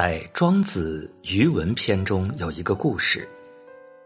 [0.00, 3.28] 在《庄子·余文篇》中有一个故事：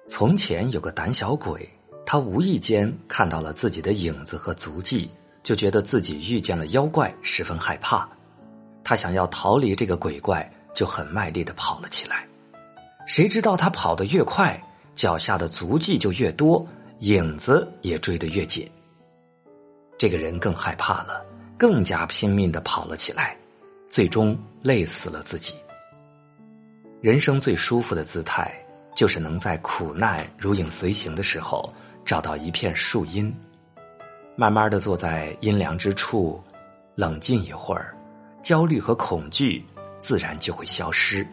[0.09, 1.71] 从前有个胆小鬼，
[2.07, 5.11] 他无意间看到了自己的影子和足迹，
[5.43, 8.09] 就觉得自己遇见了妖怪，十分害怕。
[8.83, 12.27] 他想要逃离这个鬼怪，就很卖力的跑了起来。
[13.07, 14.59] 谁知道他跑得越快，
[14.95, 16.67] 脚下的足迹就越多，
[17.01, 18.67] 影子也追得越紧。
[19.99, 21.23] 这个人更害怕了，
[21.59, 23.37] 更加拼命的跑了起来，
[23.91, 25.55] 最终累死了自己。
[27.03, 28.55] 人生最舒服的姿态，
[28.95, 31.69] 就是能在苦难如影随形的时候，
[32.05, 33.35] 找到一片树荫，
[34.37, 36.41] 慢慢的坐在阴凉之处，
[36.95, 37.93] 冷静一会儿，
[38.41, 39.65] 焦虑和恐惧
[39.99, 41.27] 自然就会消失。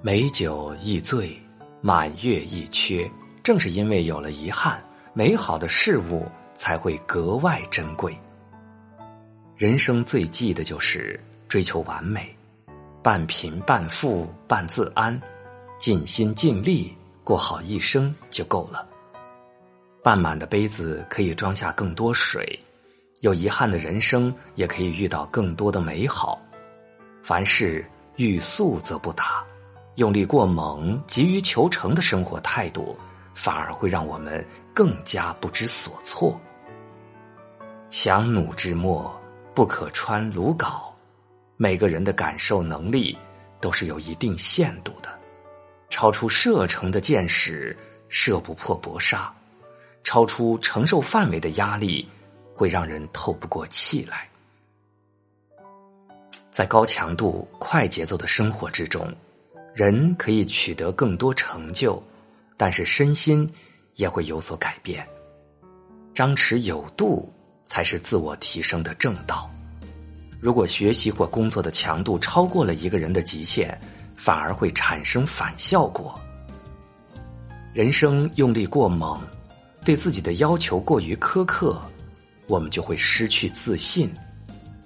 [0.00, 1.38] 美酒易醉，
[1.82, 3.06] 满月易缺，
[3.42, 4.82] 正是因为有了遗憾，
[5.12, 8.18] 美好的事物才会格外珍贵。
[9.58, 12.33] 人生最忌的就是追求完美。
[13.04, 15.20] 半贫半富半自安，
[15.78, 16.90] 尽心尽力
[17.22, 18.88] 过好一生就够了。
[20.02, 22.58] 半满的杯子可以装下更多水，
[23.20, 26.40] 有遗憾的人生也可以遇到更多的美好。
[27.22, 27.84] 凡事
[28.16, 29.44] 欲速则不达，
[29.96, 32.96] 用力过猛、急于求成的生活态度，
[33.34, 34.42] 反而会让我们
[34.72, 36.40] 更加不知所措。
[37.90, 39.14] 强弩之末，
[39.54, 40.93] 不可穿鲁缟。
[41.56, 43.16] 每个人的感受能力
[43.60, 45.08] 都是有一定限度的，
[45.88, 47.76] 超出射程的箭矢
[48.08, 49.32] 射不破薄纱，
[50.02, 52.08] 超出承受范围的压力
[52.54, 54.28] 会让人透不过气来。
[56.50, 59.12] 在高强度、快节奏的生活之中，
[59.74, 62.02] 人可以取得更多成就，
[62.56, 63.48] 但是身心
[63.94, 65.06] 也会有所改变。
[66.12, 67.32] 张弛有度
[67.64, 69.50] 才是自我提升的正道。
[70.44, 73.80] 如果学习或工作的强度超过了一个人的极限，
[74.14, 76.20] 反而会产生反效果。
[77.72, 79.18] 人生用力过猛，
[79.86, 81.80] 对自己的要求过于苛刻，
[82.46, 84.12] 我们就会失去自信，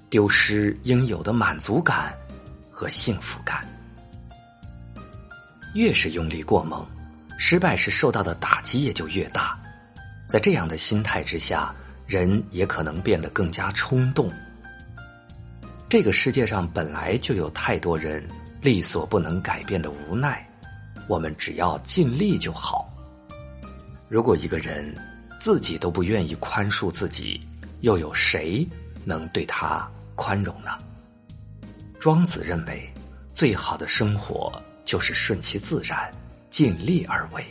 [0.09, 2.16] 丢失应有的满足感
[2.71, 3.66] 和幸福感。
[5.75, 6.87] 越是用力过猛，
[7.37, 9.59] 失败时受到的打击也就越大。
[10.28, 11.75] 在这样的心态之下，
[12.06, 14.31] 人也可能变得更加冲动。
[15.88, 18.22] 这个世界上本来就有太多人
[18.60, 20.47] 力所不能改变的无奈，
[21.06, 22.93] 我们只要尽力就好。
[24.06, 24.94] 如果一个人
[25.41, 27.41] 自己都不愿意宽恕自己，
[27.81, 28.69] 又有谁
[29.06, 30.72] 能对他宽容呢？
[31.98, 32.87] 庄子认为，
[33.32, 36.12] 最好的生活就是顺其自然，
[36.50, 37.43] 尽力而为。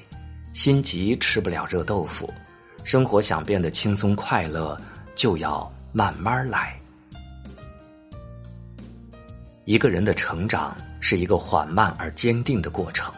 [0.54, 2.32] 心急吃不了热豆腐，
[2.84, 4.80] 生活想变得轻松快乐，
[5.16, 6.77] 就要慢慢来。
[9.68, 13.14] 一个人的成长是一个缓慢而坚定的过程，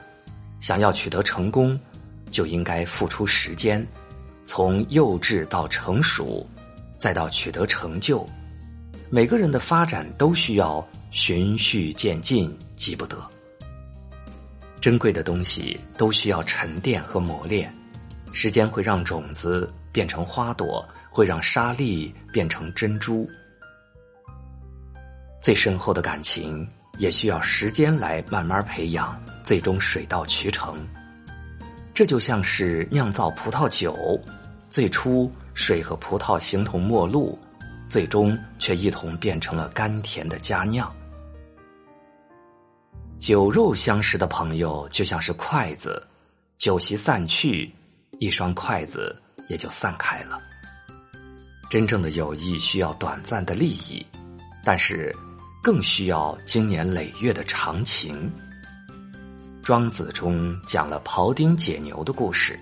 [0.60, 1.80] 想要取得成功，
[2.32, 3.86] 就应该付出时间，
[4.46, 6.44] 从幼稚到成熟，
[6.98, 8.28] 再到取得成就。
[9.12, 13.16] 每个人的发展都需要循序渐进，急不得。
[14.82, 17.72] 珍贵的东西都需要沉淀和磨练，
[18.34, 23.30] 时间会让种子变成花朵，会让沙粒变成珍珠。
[25.42, 26.68] 最深厚的感情
[26.98, 30.78] 也需要时间来慢慢培养，最终水到渠成。
[31.94, 34.20] 这就像是酿造葡萄酒，
[34.70, 37.40] 最初水和葡萄形同陌路，
[37.88, 40.94] 最终却一同变成了甘甜的佳酿。
[43.18, 46.06] 酒肉相识的朋友就像是筷子，
[46.58, 47.74] 酒席散去，
[48.20, 49.16] 一双筷子
[49.48, 50.40] 也就散开了。
[51.70, 54.06] 真正的友谊需要短暂的利益，
[54.66, 55.16] 但是。
[55.62, 58.32] 更需要经年累月的长情。
[59.62, 62.60] 庄子中讲了庖丁解牛的故事。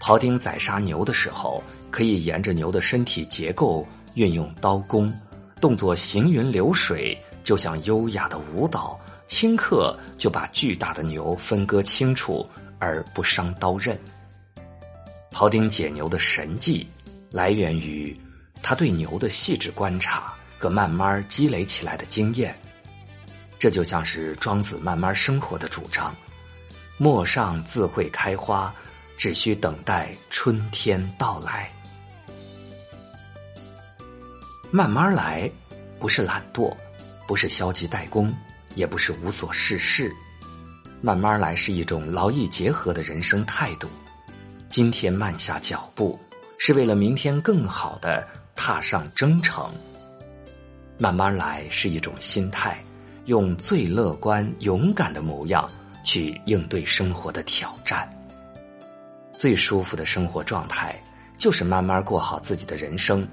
[0.00, 5.12] 庖丁宰杀牛的时候，可以沿着牛的身体结构运用刀工，
[5.60, 12.44] 动作行云流水，就像优雅的舞蹈，顷刻就把巨大的牛分割清楚
[12.80, 13.96] 而不伤刀刃。
[15.32, 16.86] 庖丁解牛的神迹，
[17.30, 18.14] 来源于
[18.60, 20.34] 他对牛的细致观察。
[20.62, 22.56] 和慢慢积累起来的经验，
[23.58, 26.14] 这就像是庄子慢慢生活的主张：
[26.98, 28.72] 陌上自会开花，
[29.16, 31.68] 只需等待春天到来。
[34.70, 35.50] 慢慢来，
[35.98, 36.72] 不是懒惰，
[37.26, 38.32] 不是消极怠工，
[38.76, 40.14] 也不是无所事事。
[41.00, 43.88] 慢慢来是一种劳逸结合的人生态度。
[44.68, 46.16] 今天慢下脚步，
[46.56, 48.24] 是为了明天更好的
[48.54, 49.68] 踏上征程。
[50.98, 52.82] 慢慢来是一种心态，
[53.24, 55.70] 用最乐观、勇敢的模样
[56.04, 58.08] 去应对生活的挑战。
[59.36, 60.94] 最舒服的生活状态，
[61.36, 63.26] 就是慢慢过好自己的人生，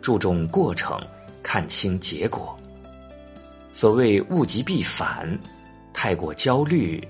[0.00, 1.00] 注重过程，
[1.42, 2.58] 看清结果。
[3.70, 5.38] 所谓物极必反，
[5.92, 7.02] 太过焦虑，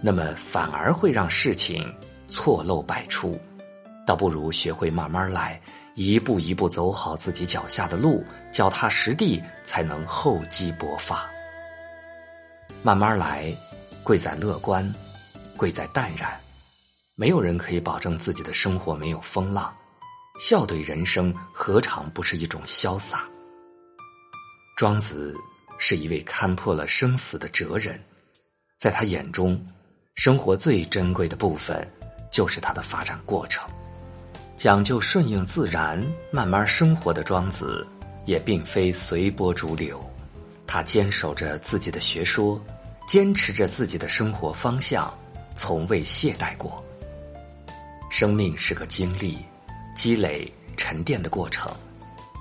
[0.00, 1.94] 那么反而会让事情
[2.28, 3.40] 错漏百出。
[4.04, 5.60] 倒不如学会慢慢来，
[5.94, 11.28] 一步一步走好自己脚下的路，脚踏实地，才能厚积薄发。
[12.82, 13.54] 慢慢来，
[14.02, 14.94] 贵在乐观，
[15.56, 16.32] 贵在淡然。
[17.14, 19.74] 没有人可以保证自己的生活没有风浪，
[20.40, 23.28] 笑对人生，何尝不是一种潇洒？
[24.76, 25.36] 庄子。
[25.78, 28.00] 是一位看破了生死的哲人，
[28.78, 29.60] 在他眼中，
[30.14, 31.90] 生活最珍贵的部分
[32.30, 33.68] 就是它的发展过程。
[34.62, 36.00] 讲究顺应自然、
[36.30, 37.84] 慢慢生活的庄子，
[38.26, 40.00] 也并非随波逐流。
[40.68, 42.64] 他坚守着自己的学说，
[43.08, 45.12] 坚持着自己的生活方向，
[45.56, 46.80] 从未懈怠过。
[48.08, 49.36] 生命是个经历、
[49.96, 51.68] 积累、沉淀的过程，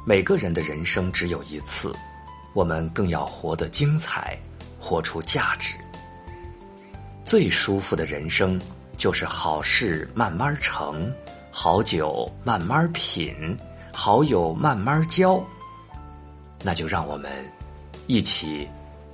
[0.06, 1.92] 每个人的人生只有一次。
[2.54, 4.38] 我们更要活得精彩，
[4.80, 5.74] 活出价值。
[7.26, 8.62] 最舒服的人生，
[8.96, 11.12] 就是好事慢慢成，
[11.52, 13.58] 好酒慢慢品，
[13.92, 15.44] 好友慢慢交。
[16.64, 17.32] 那就让我们
[18.08, 18.68] 一起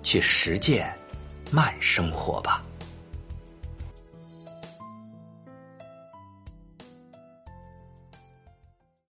[0.04, 0.94] 去实践
[1.50, 2.64] 慢生活吧。